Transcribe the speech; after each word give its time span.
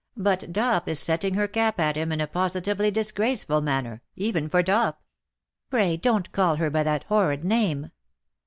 ^^ 0.19 0.23
But 0.23 0.51
Dop 0.51 0.89
is 0.89 0.99
setting 0.99 1.35
her 1.35 1.47
cap 1.47 1.79
at 1.79 1.95
him 1.95 2.11
in 2.11 2.19
a 2.19 2.25
positively 2.25 2.89
dis 2.89 3.11
graceful 3.11 3.61
manner 3.61 4.01
^even 4.17 4.49
for 4.49 4.63
Dop.^' 4.63 4.95
'^ 4.95 4.95
Pray 5.69 5.95
don^t 5.95 6.31
call 6.31 6.55
her 6.55 6.71
by 6.71 6.81
that 6.81 7.03
horrid 7.03 7.43
name.''' 7.45 7.91